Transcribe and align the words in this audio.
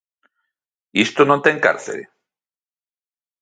¿Isto 1.05 1.21
non 1.25 1.43
ten 1.45 1.57
cárcere? 1.65 2.03